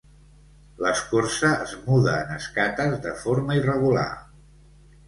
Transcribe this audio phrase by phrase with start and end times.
[0.85, 4.09] L'escorça es muda en escates de forma irregular.